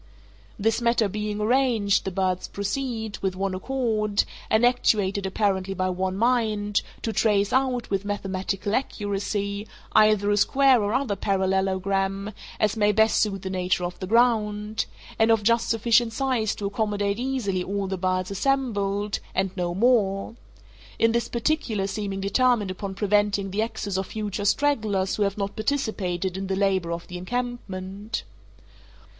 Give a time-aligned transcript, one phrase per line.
[0.57, 6.17] This matter being arranged, the birds proceed, with one accord, and actuated apparently by one
[6.17, 12.91] mind, to trace out, with mathematical accuracy, either a square or other parallelogram, as may
[12.91, 14.87] best suit the nature of the ground,
[15.19, 21.11] and of just sufficient size to accommodate easily all the birds assembled, and no more—in
[21.11, 26.37] this particular seeming determined upon preventing the access of future stragglers who have not participated
[26.37, 28.23] in the labor of the encampment.